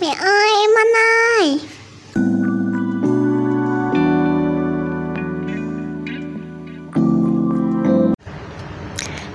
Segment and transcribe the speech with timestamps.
[0.00, 0.86] Mẹ ơi em ăn
[1.40, 1.60] ơi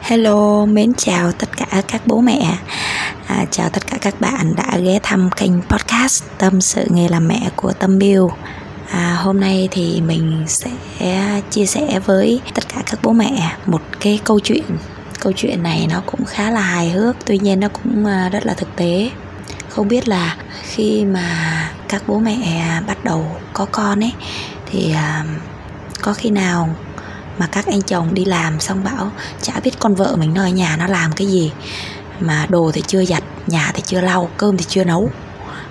[0.02, 2.58] Hello, mến chào tất cả các bố mẹ.
[3.28, 7.28] À, Chào tất cả các bạn đã ghé thăm kênh podcast Tâm sự nghề làm
[7.28, 8.32] mẹ của Tâm Biêu.
[8.92, 10.72] À, Hôm nay thì mình sẽ
[11.50, 14.64] chia sẻ với tất cả các bố mẹ một cái câu chuyện.
[15.20, 18.46] Câu chuyện này nó cũng khá là hài hước Tuy nhiên nó cũng à, rất
[18.46, 19.10] là thực tế.
[19.76, 22.38] Không biết là khi mà các bố mẹ
[22.70, 24.14] à, bắt đầu có con ấy,
[24.72, 25.26] Thì à,
[26.02, 26.76] có khi nào
[27.38, 29.12] mà các anh chồng đi làm xong bảo,
[29.42, 31.52] chả biết con vợ mình nó ở nhà nó làm cái gì,
[32.20, 35.10] mà đồ thì chưa giặt, nhà thì chưa lau, cơm thì chưa nấu,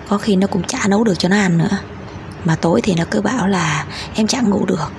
[0.09, 1.79] có khi nó cũng chả nấu được cho nó ăn nữa.
[2.45, 3.85] Mà tối thì nó cứ bảo là,
[4.15, 4.93] em chẳng ngủ được.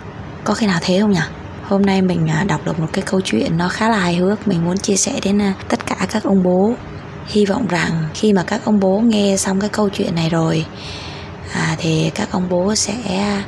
[0.44, 1.20] Có khi nào thế không nhỉ?
[1.64, 4.48] Hôm nay mình à, đọc được một cái câu chuyện nó khá là hài hước,
[4.48, 6.74] mình muốn chia sẻ đến tất cả các ông bố
[7.28, 10.66] hy vọng rằng khi mà các ông bố nghe xong cái câu chuyện này rồi
[11.54, 12.96] à, thì các ông bố sẽ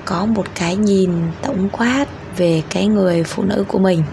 [0.06, 2.06] có một cái nhìn tổng quát
[2.38, 4.04] về cái người phụ nữ của mình.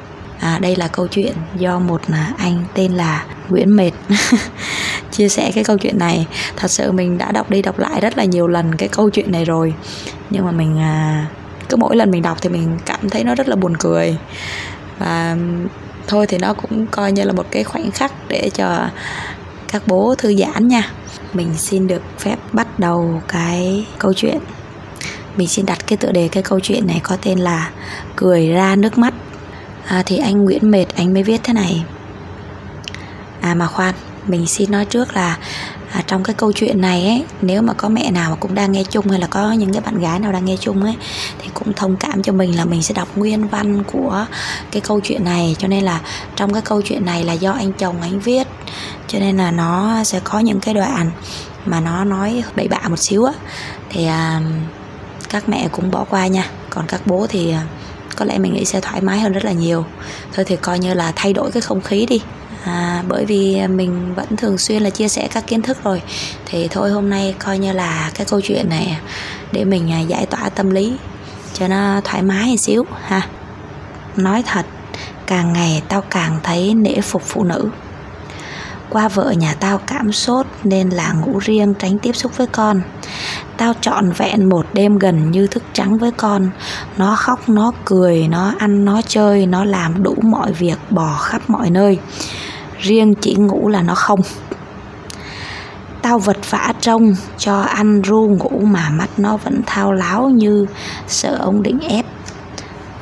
[0.40, 2.00] À, đây là câu chuyện do một
[2.38, 3.90] anh tên là Nguyễn Mệt
[5.10, 6.26] chia sẻ cái câu chuyện này.
[6.56, 9.32] Thật sự mình đã đọc đi đọc lại rất là nhiều lần cái câu chuyện
[9.32, 9.74] này rồi.
[10.30, 11.26] Nhưng mà mình à,
[11.68, 14.16] cứ mỗi lần mình đọc thì mình cảm thấy nó rất là buồn cười.
[14.98, 15.36] Và
[16.06, 18.88] thôi thì nó cũng coi như là một cái khoảnh khắc để cho
[19.72, 20.90] các bố thư giãn nha.
[21.32, 24.38] Mình xin được phép bắt đầu cái câu chuyện.
[25.36, 27.70] Mình xin đặt cái tựa đề cái câu chuyện này có tên là
[28.16, 29.14] cười ra nước mắt.
[29.86, 31.84] À, thì anh Nguyễn Mệt anh mới viết thế này.
[33.40, 33.94] À mà khoan
[34.26, 35.38] mình xin nói trước là
[35.92, 38.72] à, trong cái câu chuyện này ấy nếu mà có mẹ nào mà cũng đang
[38.72, 40.94] nghe chung hay là có những cái bạn gái nào đang nghe chung ấy
[41.38, 44.26] thì cũng thông cảm cho mình là mình sẽ đọc nguyên văn của
[44.70, 45.56] cái câu chuyện này.
[45.58, 46.00] Cho nên là
[46.36, 48.48] trong cái câu chuyện này là do anh chồng anh viết
[49.12, 51.10] cho nên là nó sẽ có những cái đoạn
[51.66, 53.32] mà nó nói bậy bạ một xíu á.
[53.90, 54.40] Thì à,
[55.28, 56.44] các mẹ cũng bỏ qua nha.
[56.70, 57.62] Còn các bố thì à,
[58.16, 59.84] có lẽ mình nghĩ sẽ thoải mái hơn rất là nhiều.
[60.32, 62.22] Thôi thì coi như là thay đổi cái không khí đi.
[62.64, 66.02] À, bởi vì mình vẫn thường xuyên là chia sẻ các kiến thức rồi.
[66.46, 68.98] Thì thôi hôm nay coi như là cái câu chuyện này
[69.52, 70.96] để mình à, giải tỏa tâm lý
[71.54, 73.28] cho nó thoải mái một xíu ha.
[74.16, 74.66] Nói thật
[75.26, 77.70] càng ngày tao càng thấy nể phục phụ nữ
[78.92, 82.80] qua vợ nhà tao cảm sốt nên là ngủ riêng tránh tiếp xúc với con.
[83.56, 86.50] Tao trọn vẹn một đêm gần như thức trắng với con.
[86.96, 91.42] Nó khóc, nó cười, nó ăn, nó chơi, nó làm đủ mọi việc, bò khắp
[91.48, 91.98] mọi nơi.
[92.78, 94.20] Riêng chỉ ngủ là nó không.
[96.02, 100.66] Tao vật vã trông, cho ăn ru ngủ mà mắt nó vẫn thao láo như
[101.08, 102.06] sợ ông định ép.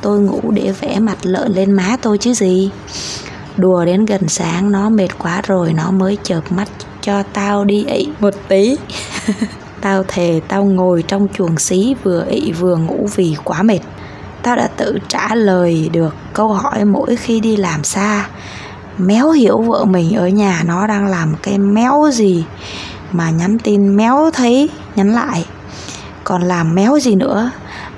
[0.01, 2.71] Tôi ngủ để vẽ mặt lợn lên má tôi chứ gì
[3.57, 6.69] đùa đến gần sáng, nó mệt quá rồi, nó mới chợp mắt
[7.01, 8.77] cho tao đi ị một tí.
[9.81, 13.81] Tao thề tao ngồi trong chuồng xí vừa ị vừa ngủ vì quá mệt.
[14.43, 18.29] Tao đã tự trả lời được câu hỏi mỗi khi đi làm xa.
[18.99, 22.45] Méo hiểu vợ mình ở nhà nó đang làm cái méo gì
[23.13, 25.47] mà nhắn tin méo thấy, nhắn lại.
[26.25, 27.51] Còn làm méo gì nữa?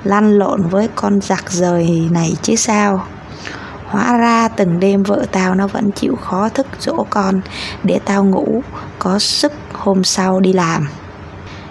[0.04, 3.04] Lăn lộn với con giặc rời này chứ sao?
[3.92, 7.40] Hóa ra từng đêm vợ tao nó vẫn chịu khó thức dỗ con
[7.82, 8.62] để tao ngủ,
[8.98, 10.88] có sức hôm sau đi làm.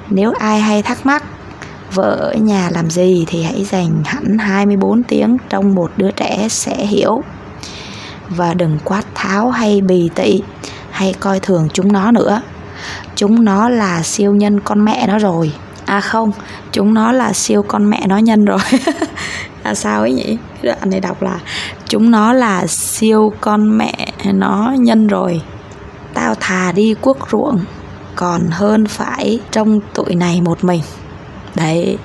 [0.09, 1.24] Nếu ai hay thắc mắc
[1.94, 6.48] vợ ở nhà làm gì thì hãy dành hẳn 24 tiếng trong một đứa trẻ
[6.50, 7.24] sẽ hiểu.
[8.30, 10.42] Và đừng quát tháo hay bì tị
[10.92, 12.42] hay coi thường chúng nó nữa.
[13.16, 15.53] Chúng nó là siêu nhân con mẹ nó rồi.
[15.86, 16.32] À không,
[16.72, 18.59] chúng nó là siêu con mẹ nó nhân rồi.
[19.64, 20.38] Là sao ấy nhỉ?
[20.62, 21.40] Cái đoạn này đọc là
[21.91, 25.41] chúng nó là siêu con mẹ nó nhân rồi.
[26.13, 27.59] Tao thà đi quốc ruộng
[28.16, 30.81] còn hơn phải trong tụi này một mình.
[31.56, 31.97] Đấy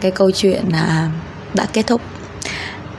[0.00, 1.10] cái câu chuyện là
[1.54, 2.00] đã kết thúc.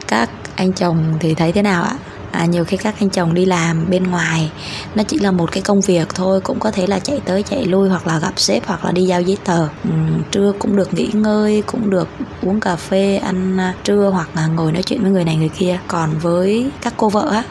[0.08, 1.96] Các anh chồng thì thấy thế nào ạ?
[2.31, 4.52] À, nhiều khi các anh chồng đi làm bên ngoài
[4.96, 7.66] nó chỉ là một cái công việc thôi cũng có thể là chạy tới chạy
[7.66, 9.68] lui hoặc là gặp sếp hoặc là đi giao giấy tờ.
[9.84, 9.90] Ừ,
[10.31, 12.07] trưa cũng được nghỉ ngơi cũng được
[12.42, 15.50] uống cà phê ăn à, trưa hoặc là ngồi nói chuyện với người này người
[15.50, 15.80] kia.
[15.88, 17.44] Còn với các cô vợ á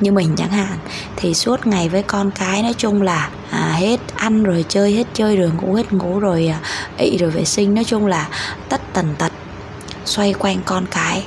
[0.00, 0.78] như mình chẳng hạn
[1.16, 5.06] thì suốt ngày với con cái nói chung là à, hết ăn rồi chơi hết
[5.14, 6.60] chơi rồi ngủ hết ngủ rồi à,
[6.98, 7.74] ị rồi vệ sinh.
[7.74, 8.28] Nói chung là
[8.68, 9.32] tất tần tật
[10.04, 11.24] xoay quanh con cái.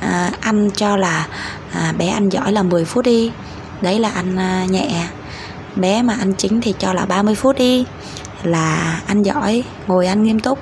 [0.00, 1.26] À, ăn cho là
[1.72, 3.32] à, bé ăn giỏi là 10 phút đi
[3.80, 5.06] đấy là ăn à, nhẹ.
[5.76, 7.84] Bé mà ăn chính thì cho là 30 phút đi.
[8.42, 10.58] Là ăn giỏi ngồi ăn nghiêm túc.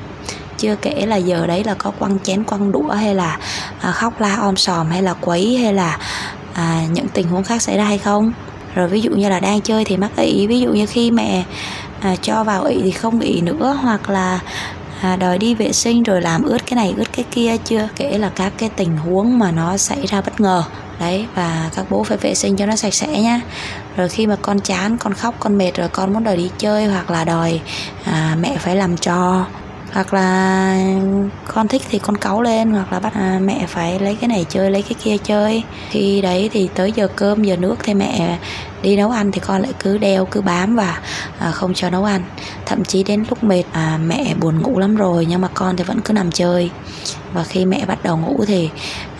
[0.58, 3.38] Chưa kể là giờ đấy là có quăng chén quăng đũa hay là
[3.80, 5.98] à, khóc la om sòm hay là quấy hay là
[6.54, 8.32] à, những tình huống khác xảy ra hay không.
[8.74, 11.44] Rồi ví dụ như là đang chơi thì mắc ị ví dụ như khi mẹ
[12.00, 14.40] à, cho vào ị thì không ị nữa hoặc là
[15.02, 17.56] à, đòi đi vệ sinh rồi làm ướt cái này ướt cái kia.
[17.64, 20.64] Chưa kể là các cái tình huống mà nó xảy ra bất ngờ
[21.00, 23.40] đấy và các bố phải vệ sinh cho nó sạch sẽ nhá.
[23.96, 26.86] Rồi khi mà con chán con khóc con mệt rồi con muốn đòi đi chơi
[26.86, 27.60] hoặc là đòi
[28.04, 29.46] à, mẹ phải làm cho
[29.92, 30.76] hoặc là
[31.46, 34.46] con thích thì con cáu lên hoặc là bắt à, mẹ phải lấy cái này
[34.48, 35.62] chơi lấy cái kia chơi.
[35.90, 38.38] Khi đấy thì tới giờ cơm giờ nước thì mẹ
[38.82, 41.00] đi nấu ăn thì con lại cứ đeo cứ bám và
[41.38, 42.22] à, không cho nấu ăn.
[42.66, 45.84] Thậm chí đến lúc mệt à, mẹ buồn ngủ lắm rồi nhưng mà con thì
[45.84, 46.70] vẫn cứ nằm chơi.
[47.32, 48.70] Và khi mẹ bắt đầu ngủ thì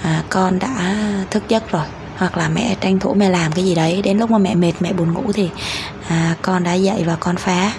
[0.03, 0.97] à, con đã
[1.31, 1.85] thức giấc rồi
[2.17, 4.03] hoặc là mẹ tranh thủ mẹ làm cái gì đấy.
[4.03, 5.51] Đến lúc mà mẹ mệt mẹ buồn ngủ thì
[6.09, 7.73] à, con đã dậy và con phá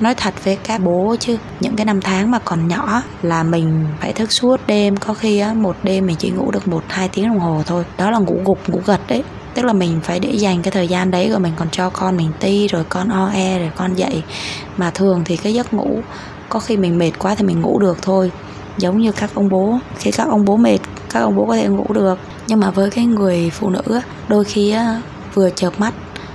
[0.00, 3.86] nói thật với các bố chứ, những cái năm tháng mà còn nhỏ là mình
[4.00, 4.96] phải thức suốt đêm.
[4.96, 7.84] Có khi á, một đêm mình chỉ ngủ được một, hai tiếng đồng hồ thôi.
[7.98, 9.22] Đó là ngủ gục, ngủ gật đấy.
[9.54, 12.16] Tức là mình phải để dành cái thời gian đấy rồi mình còn cho con
[12.16, 14.22] mình ti, rồi con o e rồi con dậy.
[14.76, 16.00] Mà thường thì cái giấc ngủ,
[16.48, 18.30] có khi mình mệt quá thì mình ngủ được thôi.
[18.78, 20.78] Giống như các ông bố, khi các ông bố mệt,
[21.10, 22.18] các ông bố có thể ngủ được.
[22.46, 24.74] Nhưng mà với cái người phụ nữ đôi khi
[25.34, 25.94] vừa chợp mắt,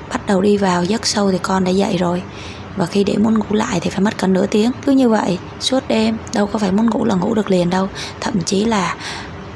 [0.09, 2.21] bắt đầu đi vào, giấc sâu thì con đã dậy rồi
[2.75, 4.71] và khi để muốn ngủ lại thì phải mất cả nửa tiếng.
[4.85, 7.87] Cứ như vậy, suốt đêm đâu có phải muốn ngủ là ngủ được liền đâu.
[8.19, 8.95] Thậm chí là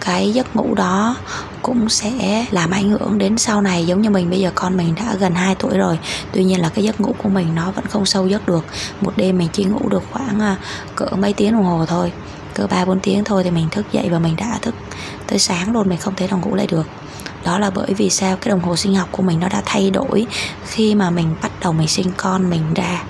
[0.01, 1.15] cái giấc ngủ đó
[1.61, 3.85] cũng sẽ làm ảnh hưởng đến sau này.
[3.85, 5.99] Giống như mình, bây giờ con mình đã gần 2 tuổi rồi.
[6.31, 8.65] Tuy nhiên là cái giấc ngủ của mình nó vẫn không sâu giấc được.
[9.01, 10.55] Một đêm mình chỉ ngủ được khoảng à,
[10.95, 12.11] cỡ mấy tiếng đồng hồ thôi.
[12.53, 14.75] Cỡ ba bốn tiếng thôi thì mình thức dậy và mình đã thức
[15.27, 15.89] tới sáng luôn.
[15.89, 16.87] Mình không thể nào ngủ lại được
[17.43, 19.91] đó là bởi vì sao cái đồng hồ sinh học của mình nó đã thay
[19.91, 20.27] đổi
[20.65, 23.03] khi mà mình bắt đầu mình sinh con mình ra.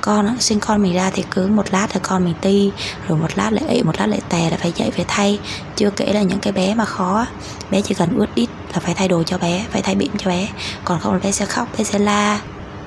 [0.00, 2.70] Con á, sinh con mình ra thì cứ một lát thì con mình ti
[3.08, 5.38] rồi một lát lại ị một lát lại tè là phải dậy phải thay.
[5.76, 7.26] Chưa kể là những cái bé mà khó
[7.70, 10.30] bé chỉ cần ướt ít là phải thay đồ cho bé phải thay bỉm cho
[10.30, 10.48] bé.
[10.84, 12.40] Còn không là bé sẽ khóc bé sẽ la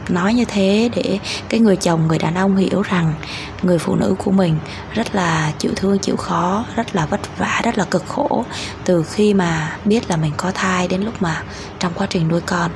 [0.09, 1.19] nói như thế để
[1.50, 3.13] cái người chồng người đàn ông hiểu rằng
[3.62, 4.56] người phụ nữ của mình
[4.94, 8.45] rất là chịu thương chịu khó rất là vất vả rất là cực khổ
[8.86, 11.44] từ khi mà biết là mình có thai đến lúc mà
[11.80, 12.71] trong quá trình nuôi con.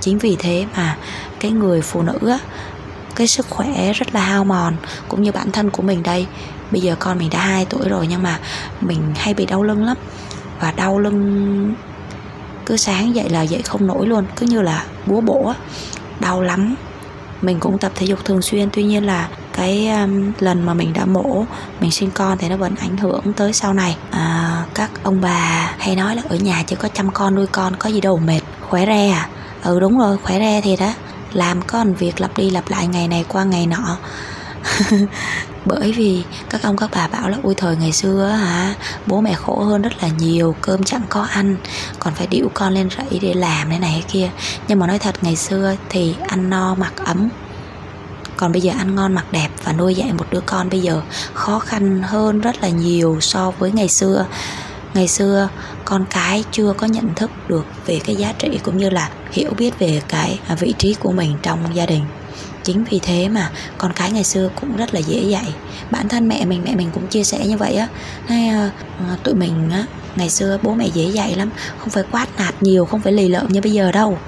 [0.00, 0.96] Chính vì thế mà
[1.40, 2.38] cái người phụ nữ á,
[3.14, 4.76] cái sức khỏe rất là hao mòn
[5.08, 6.26] cũng như bản thân của mình đây.
[6.70, 8.38] Bây giờ con mình đã 2 tuổi rồi nhưng mà
[8.80, 9.96] mình hay bị đau lưng lắm.
[10.60, 11.74] Và đau lưng
[12.66, 15.52] cứ sáng dậy là dậy không nổi luôn cứ như là búa bổ
[16.28, 16.74] đau lắm.
[17.42, 20.92] Mình cũng tập thể dục thường xuyên tuy nhiên là cái um, lần mà mình
[20.92, 21.44] đã mổ
[21.80, 23.96] mình sinh con thì nó vẫn ảnh hưởng tới sau này.
[24.10, 27.76] À, các ông bà hay nói là ở nhà chỉ có chăm con nuôi con
[27.78, 29.28] có gì đâu mệt khỏe re à.
[29.64, 30.92] Ừ đúng rồi khỏe re thì đó
[31.32, 33.96] làm con việc lặp đi lặp lại ngày này qua ngày nọ.
[35.64, 38.74] bởi vì các ông các bà bảo là ui thời ngày xưa hả,
[39.06, 41.56] bố mẹ khổ hơn rất là nhiều, cơm chẳng có ăn,
[41.98, 44.30] còn phải điệu con lên rẫy để làm thế này thế kia.
[44.68, 47.28] Nhưng mà nói thật, ngày xưa thì ăn no mặc ấm.
[48.36, 51.02] Còn bây giờ ăn ngon mặc đẹp và nuôi dạy một đứa con bây giờ
[51.34, 54.26] khó khăn hơn rất là nhiều so với ngày xưa.
[54.94, 55.48] Ngày xưa
[55.84, 59.50] con cái chưa có nhận thức được về cái giá trị cũng như là hiểu
[59.58, 62.04] biết về cái vị trí của mình trong gia đình
[62.68, 65.54] chính vì thế mà con cái ngày xưa cũng rất là dễ dạy.
[65.90, 67.88] Bản thân mẹ mình mẹ mình cũng chia sẻ như vậy á.
[68.26, 68.50] Hay
[69.12, 69.84] uh, tụi mình á
[70.16, 73.28] ngày xưa bố mẹ dễ dạy lắm không phải quát nạt nhiều không phải lì
[73.28, 74.18] lợm như bây giờ đâu.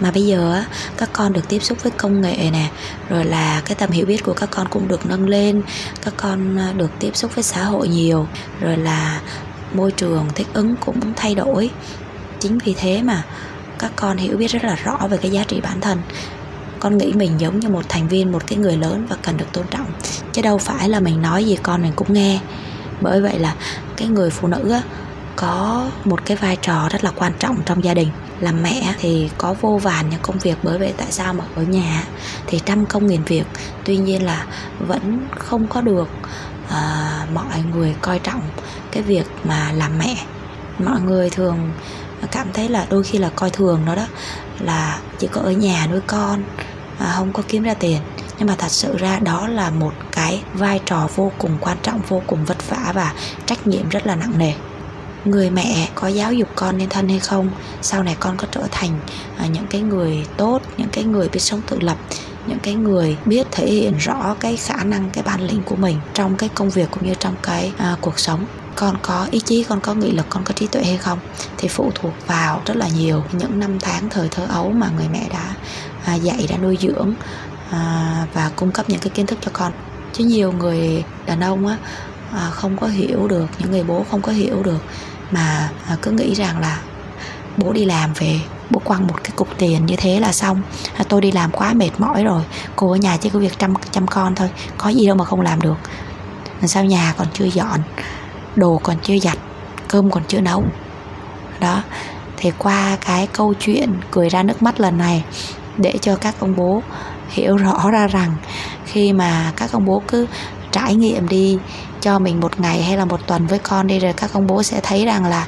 [0.00, 0.64] Mà bây giờ á
[0.96, 2.70] các con được tiếp xúc với công nghệ nè
[3.08, 5.62] rồi là cái tầm hiểu biết của các con cũng được nâng lên
[6.04, 8.26] các con ờ, được tiếp xúc với xã hội nhiều
[8.60, 9.20] rồi là
[9.74, 11.70] môi trường thích ứng cũng thay đổi.
[12.40, 13.22] Chính vì thế mà
[13.78, 15.98] các con hiểu biết rất là rõ về cái giá trị bản thân
[16.86, 19.52] con nghĩ mình giống như một thành viên một cái người lớn và cần được
[19.52, 19.86] tôn trọng.
[20.32, 22.40] Chứ đâu phải là mình nói gì con mình cũng nghe.
[23.00, 23.54] Bởi vậy là
[23.96, 24.82] cái người phụ nữ á,
[25.36, 28.08] có một cái vai trò rất là quan trọng trong gia đình.
[28.40, 31.62] Làm mẹ thì có vô vàn những công việc bởi vậy tại sao mà ở
[31.62, 32.04] nhà
[32.46, 33.44] thì trăm công nghìn việc.
[33.84, 34.46] Tuy nhiên là
[34.78, 36.08] vẫn không có được
[36.70, 38.42] à, mọi người coi trọng
[38.90, 40.16] cái việc mà làm mẹ.
[40.78, 41.70] Mọi người thường
[42.30, 44.06] cảm thấy là đôi khi là coi thường nó đó
[44.60, 46.42] là chỉ có ở nhà nuôi con
[46.98, 48.00] à, không có kiếm ra tiền.
[48.38, 52.00] Nhưng mà thật sự ra đó là một cái vai trò vô cùng quan trọng
[52.08, 53.12] vô cùng vất vả và
[53.46, 54.52] trách nhiệm rất là nặng nề.
[55.24, 57.50] Người mẹ có giáo dục con nên thân hay không
[57.82, 58.90] sau này con có trở thành
[59.38, 61.96] à, những cái người tốt những cái người biết sống tự lập
[62.46, 65.96] những cái người biết thể hiện rõ cái khả năng cái bản lĩnh của mình
[66.14, 68.46] trong cái công việc cũng như trong cái à, cuộc sống.
[68.74, 71.18] Con có ý chí con có nghị lực con có trí tuệ hay không
[71.56, 75.08] thì phụ thuộc vào rất là nhiều những năm tháng thời thơ ấu mà người
[75.12, 75.54] mẹ đã
[76.06, 77.14] à, dạy đã nuôi dưỡng
[77.70, 79.72] à, và cung cấp những cái kiến thức cho con.
[80.12, 81.76] Chứ nhiều người đàn ông á
[82.32, 84.82] à, không có hiểu được những người bố không có hiểu được
[85.30, 86.80] mà à, cứ nghĩ rằng là
[87.56, 90.62] bố đi làm về bố quăng một cái cục tiền như thế là xong.
[90.96, 92.42] À, tôi đi làm quá mệt mỏi rồi
[92.76, 95.40] cô ở nhà chỉ có việc chăm chăm con thôi có gì đâu mà không
[95.40, 95.76] làm được.
[96.62, 97.80] Sao nhà còn chưa dọn
[98.56, 99.38] đồ còn chưa giặt
[99.88, 100.64] cơm còn chưa nấu.
[101.60, 101.82] Đó
[102.36, 105.24] thì qua cái câu chuyện cười ra nước mắt lần này
[105.78, 106.82] để cho các ông bố
[107.28, 108.36] hiểu rõ ra rằng
[108.86, 110.26] khi mà các ông bố cứ
[110.72, 111.58] trải nghiệm đi
[112.00, 114.62] cho mình một ngày hay là một tuần với con đi rồi các ông bố
[114.62, 115.46] sẽ thấy rằng là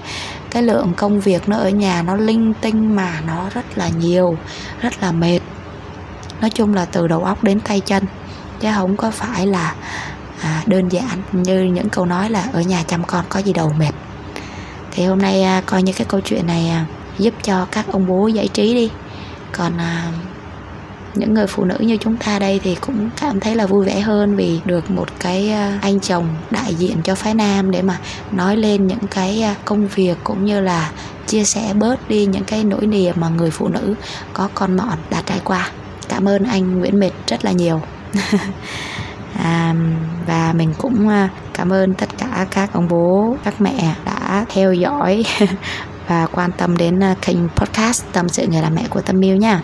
[0.50, 4.36] cái lượng công việc nó ở nhà nó linh tinh mà nó rất là nhiều
[4.80, 5.40] rất là mệt.
[6.40, 8.04] Nói chung là từ đầu óc đến tay chân
[8.60, 9.74] chứ không có phải là
[10.42, 13.72] à, đơn giản như những câu nói là ở nhà chăm con có gì đâu
[13.78, 13.92] mệt.
[14.92, 16.86] Thì hôm nay à, coi như cái câu chuyện này à,
[17.18, 18.90] giúp cho các ông bố giải trí đi
[19.52, 20.12] còn à,
[21.14, 24.00] những người phụ nữ như chúng ta đây thì cũng cảm thấy là vui vẻ
[24.00, 27.98] hơn vì được một cái à, anh chồng đại diện cho phái nam để mà
[28.32, 30.90] nói lên những cái à, công việc cũng như là
[31.26, 33.94] chia sẻ bớt đi những cái nỗi niềm mà người phụ nữ
[34.32, 35.70] có con mọn đã trải qua.
[36.08, 37.80] Cảm ơn anh Nguyễn Mệt rất là nhiều.
[39.42, 39.74] À,
[40.26, 44.72] và mình cũng à, cảm ơn tất cả các ông bố các mẹ đã theo
[44.72, 45.24] dõi
[46.08, 49.36] và quan tâm đến ờ, kênh podcast tâm sự người làm mẹ của tâm miêu
[49.36, 49.62] nha.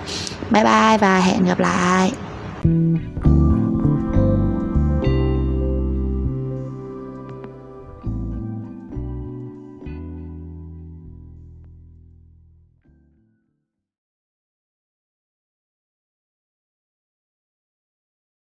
[0.50, 2.12] Bye bye và hẹn gặp lại.